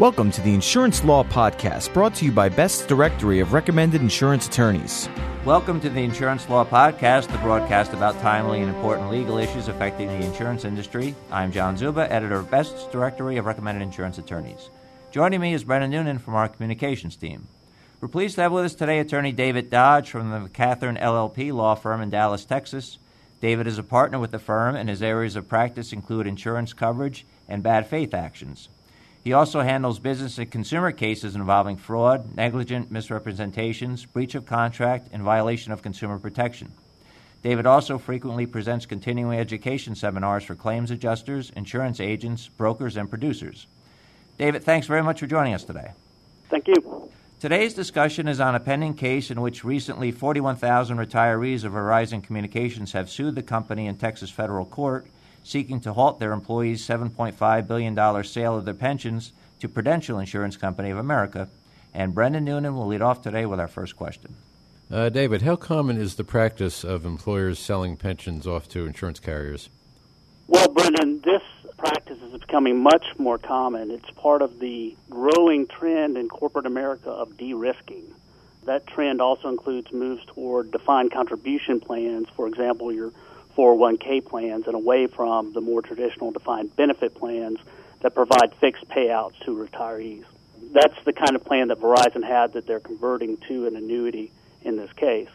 [0.00, 4.48] Welcome to the Insurance Law Podcast, brought to you by Best's Directory of Recommended Insurance
[4.48, 5.08] Attorneys.
[5.44, 10.08] Welcome to the Insurance Law Podcast, the broadcast about timely and important legal issues affecting
[10.08, 11.14] the insurance industry.
[11.30, 14.68] I'm John Zuba, editor of Best's Directory of Recommended Insurance Attorneys.
[15.12, 17.46] Joining me is Brendan Noonan from our communications team.
[18.00, 21.76] We're pleased to have with us today attorney David Dodge from the Catherine LLP law
[21.76, 22.98] firm in Dallas, Texas.
[23.40, 27.24] David is a partner with the firm, and his areas of practice include insurance coverage
[27.48, 28.68] and bad faith actions.
[29.24, 35.22] He also handles business and consumer cases involving fraud, negligent misrepresentations, breach of contract, and
[35.22, 36.72] violation of consumer protection.
[37.42, 43.66] David also frequently presents continuing education seminars for claims adjusters, insurance agents, brokers, and producers.
[44.36, 45.92] David, thanks very much for joining us today.
[46.50, 47.10] Thank you.
[47.40, 52.92] Today's discussion is on a pending case in which recently 41,000 retirees of Verizon Communications
[52.92, 55.06] have sued the company in Texas federal court
[55.44, 60.90] seeking to halt their employees' $7.5 billion sale of their pensions to Prudential Insurance Company
[60.90, 61.48] of America.
[61.92, 64.34] And Brendan Noonan will lead off today with our first question.
[64.90, 69.68] Uh, David, how common is the practice of employers selling pensions off to insurance carriers?
[70.48, 71.42] Well, Brendan, this
[71.76, 73.90] practice is becoming much more common.
[73.90, 78.14] It's part of the growing trend in corporate America of de risking.
[78.64, 83.12] That trend also includes moves toward defined contribution plans, for example, your
[83.56, 87.58] 401k plans and away from the more traditional defined benefit plans
[88.00, 90.24] that provide fixed payouts to retirees.
[90.72, 94.76] That's the kind of plan that Verizon had that they're converting to an annuity in
[94.76, 95.28] this case.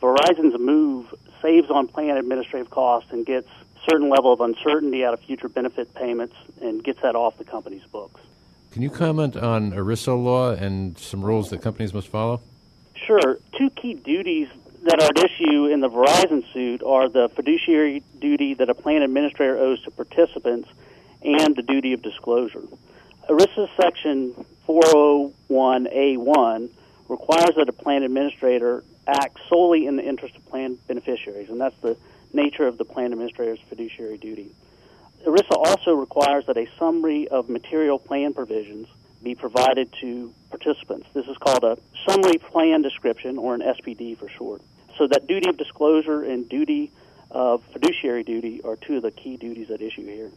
[0.00, 3.48] Verizon's move saves on plan administrative costs and gets
[3.88, 7.84] certain level of uncertainty out of future benefit payments and gets that off the company's
[7.92, 8.20] books.
[8.72, 12.40] Can you comment on ERISA law and some rules that companies must follow?
[12.94, 13.38] Sure.
[13.56, 14.48] Two key duties
[14.82, 19.02] that are at issue in the Verizon suit are the fiduciary duty that a plan
[19.02, 20.68] administrator owes to participants
[21.22, 22.62] and the duty of disclosure.
[23.28, 24.34] ERISA Section
[24.66, 26.70] 401A1
[27.08, 31.78] requires that a plan administrator act solely in the interest of plan beneficiaries, and that's
[31.80, 31.96] the
[32.32, 34.50] nature of the plan administrator's fiduciary duty.
[35.26, 38.88] ERISA also requires that a summary of material plan provisions
[39.22, 41.08] be provided to participants.
[41.14, 41.78] This is called a
[42.08, 44.62] summary plan description, or an SPD for short.
[44.96, 46.92] So that duty of disclosure and duty
[47.30, 50.30] of fiduciary duty are two of the key duties at issue here.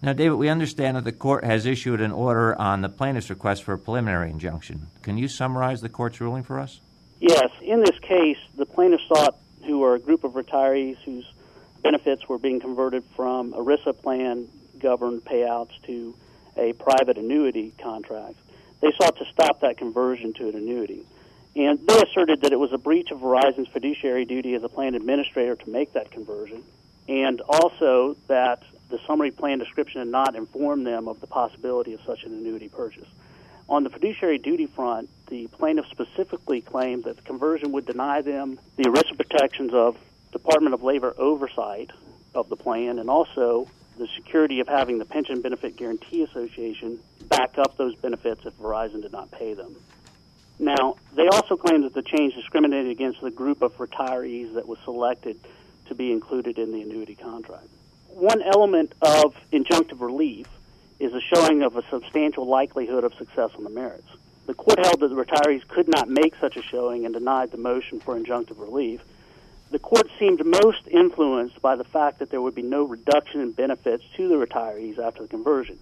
[0.00, 3.64] Now, David, we understand that the court has issued an order on the plaintiff's request
[3.64, 4.86] for a preliminary injunction.
[5.02, 6.80] Can you summarize the court's ruling for us?
[7.20, 7.50] Yes.
[7.60, 11.26] In this case, the plaintiffs sought, who are a group of retirees whose
[11.82, 16.14] benefits were being converted from ERISA plan governed payouts to
[16.56, 18.36] a private annuity contract.
[18.80, 21.04] They sought to stop that conversion to an annuity.
[21.56, 24.94] And they asserted that it was a breach of Verizon's fiduciary duty as a plan
[24.94, 26.62] administrator to make that conversion,
[27.08, 32.00] and also that the summary plan description had not informed them of the possibility of
[32.02, 33.08] such an annuity purchase.
[33.68, 38.58] On the fiduciary duty front, the plaintiff specifically claimed that the conversion would deny them
[38.76, 39.96] the ERISA protections of
[40.32, 41.90] Department of Labor oversight
[42.34, 43.68] of the plan and also
[43.98, 46.98] the security of having the Pension Benefit Guarantee Association
[47.28, 49.76] back up those benefits if Verizon did not pay them.
[50.58, 54.78] Now, they also claim that the change discriminated against the group of retirees that was
[54.84, 55.38] selected
[55.86, 57.68] to be included in the annuity contract.
[58.08, 60.46] One element of injunctive relief
[60.98, 64.08] is a showing of a substantial likelihood of success on the merits.
[64.46, 67.58] The court held that the retirees could not make such a showing and denied the
[67.58, 69.00] motion for injunctive relief
[69.70, 73.52] the court seemed most influenced by the fact that there would be no reduction in
[73.52, 75.78] benefits to the retirees after the conversion.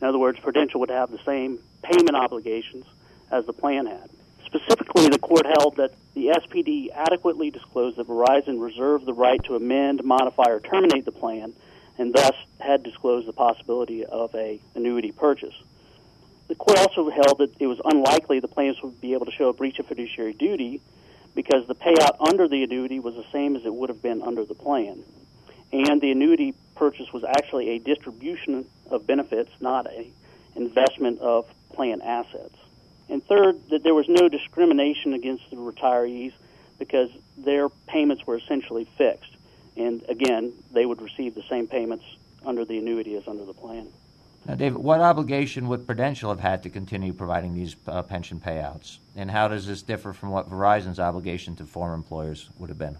[0.00, 2.84] In other words, Prudential would have the same payment obligations
[3.30, 4.10] as the plan had.
[4.44, 9.54] Specifically, the court held that the SPD adequately disclosed that Verizon reserved the right to
[9.54, 11.52] amend, modify, or terminate the plan,
[11.98, 15.54] and thus had disclosed the possibility of a annuity purchase.
[16.48, 19.50] The court also held that it was unlikely the plaintiffs would be able to show
[19.50, 20.80] a breach of fiduciary duty
[21.34, 24.44] because the payout under the annuity was the same as it would have been under
[24.44, 25.02] the plan.
[25.72, 30.10] And the annuity purchase was actually a distribution of benefits, not a
[30.56, 32.56] investment of plan assets.
[33.08, 36.32] And third, that there was no discrimination against the retirees
[36.78, 39.32] because their payments were essentially fixed.
[39.76, 42.04] And again, they would receive the same payments
[42.44, 43.88] under the annuity as under the plan.
[44.46, 48.98] Now, David, what obligation would Prudential have had to continue providing these uh, pension payouts?
[49.14, 52.96] And how does this differ from what Verizon's obligation to former employers would have been?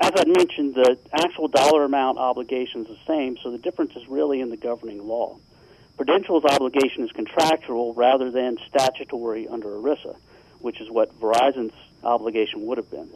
[0.00, 4.08] As I mentioned, the actual dollar amount obligation is the same, so the difference is
[4.08, 5.36] really in the governing law.
[5.96, 10.16] Prudential's obligation is contractual rather than statutory under ERISA,
[10.60, 13.10] which is what Verizon's obligation would have been.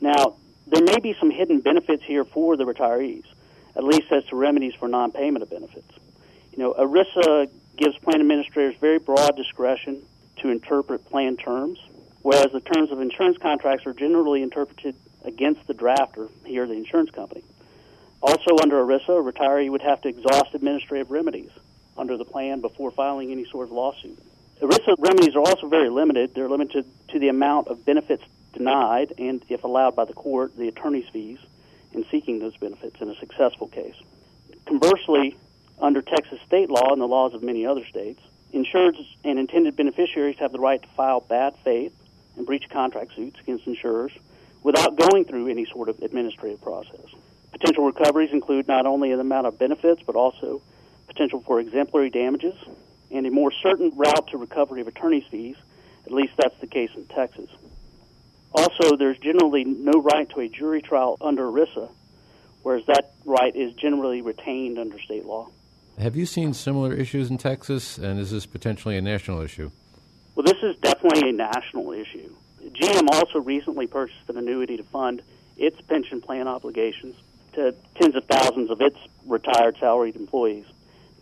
[0.00, 0.36] Now,
[0.66, 3.24] there may be some hidden benefits here for the retirees,
[3.76, 5.92] at least as to remedies for non payment of benefits
[6.56, 10.02] you know, ERISA gives plan administrators very broad discretion
[10.36, 11.80] to interpret plan terms,
[12.22, 17.10] whereas the terms of insurance contracts are generally interpreted against the drafter, here the insurance
[17.10, 17.42] company.
[18.22, 21.50] Also, under ERISA, a retiree would have to exhaust administrative remedies
[21.98, 24.18] under the plan before filing any sort of lawsuit.
[24.62, 26.34] ERISA remedies are also very limited.
[26.34, 28.22] They're limited to the amount of benefits
[28.52, 31.40] denied and, if allowed by the court, the attorney's fees
[31.92, 33.96] in seeking those benefits in a successful case.
[34.66, 35.36] Conversely,
[35.78, 38.20] under Texas state law and the laws of many other states,
[38.52, 41.92] insureds and intended beneficiaries have the right to file bad faith
[42.36, 44.12] and breach contract suits against insurers
[44.62, 47.06] without going through any sort of administrative process.
[47.52, 50.62] Potential recoveries include not only the amount of benefits, but also
[51.06, 52.54] potential for exemplary damages
[53.10, 55.56] and a more certain route to recovery of attorney's fees.
[56.06, 57.48] At least that's the case in Texas.
[58.52, 61.88] Also, there's generally no right to a jury trial under ERISA,
[62.62, 65.48] whereas that right is generally retained under state law.
[65.98, 69.70] Have you seen similar issues in Texas, and is this potentially a national issue?
[70.34, 72.34] Well, this is definitely a national issue.
[72.60, 75.22] GM also recently purchased an annuity to fund
[75.56, 77.14] its pension plan obligations
[77.52, 80.66] to tens of thousands of its retired salaried employees.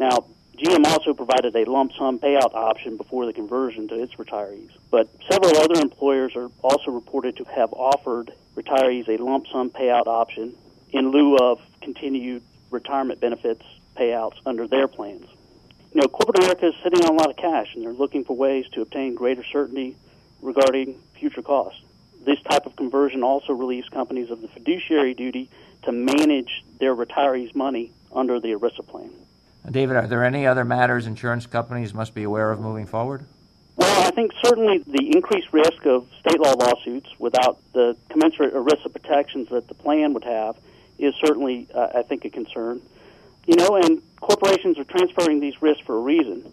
[0.01, 0.25] Now,
[0.57, 4.71] GM also provided a lump sum payout option before the conversion to its retirees.
[4.91, 10.07] But several other employers are also reported to have offered retirees a lump sum payout
[10.07, 10.55] option
[10.91, 13.65] in lieu of continued retirement benefits
[14.03, 15.27] payouts under their plans.
[15.95, 18.35] You know, corporate America is sitting on a lot of cash, and they're looking for
[18.35, 19.97] ways to obtain greater certainty
[20.41, 21.81] regarding future costs.
[22.25, 25.51] This type of conversion also relieves companies of the fiduciary duty
[25.83, 29.11] to manage their retirees' money under the ERISA plan.
[29.71, 33.25] David, are there any other matters insurance companies must be aware of moving forward?
[33.77, 38.93] Well, I think certainly the increased risk of state law lawsuits without the commensurate ERISA
[38.93, 40.57] protections that the plan would have
[40.99, 42.81] is certainly, uh, I think, a concern.
[43.47, 46.53] You know, and corporations are transferring these risks for a reason.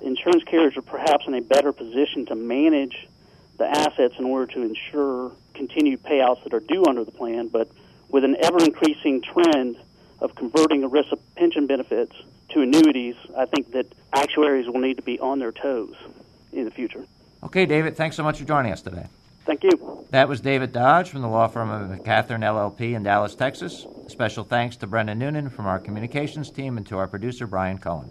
[0.00, 3.06] Insurance carriers are perhaps in a better position to manage
[3.58, 7.70] the assets in order to ensure continued payouts that are due under the plan, but
[8.08, 9.76] with an ever increasing trend
[10.20, 12.16] of converting ERISA pension benefits
[12.48, 15.94] to annuities, I think that actuaries will need to be on their toes
[16.52, 17.04] in the future.
[17.42, 19.06] Okay, David, thanks so much for joining us today.
[19.44, 20.06] Thank you.
[20.10, 23.86] That was David Dodge from the law firm of McCathern LLP in Dallas, Texas.
[24.10, 28.10] Special thanks to Brendan Noonan from our communications team and to our producer, Brian Cohen.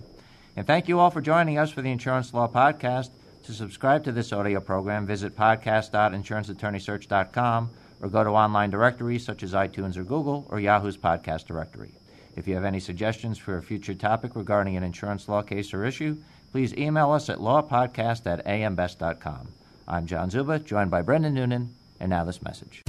[0.56, 3.10] And thank you all for joining us for the Insurance Law Podcast.
[3.44, 7.70] To subscribe to this audio program, visit podcast.insuranceattorneysearch.com
[8.02, 11.92] or go to online directories such as iTunes or Google or Yahoo's podcast directory.
[12.38, 15.84] If you have any suggestions for a future topic regarding an insurance law case or
[15.86, 16.16] issue,
[16.54, 19.50] please email us at lawpodcast at ambest.com.
[19.86, 22.89] I'm John Zuba, joined by Brendan Noonan, and now this message.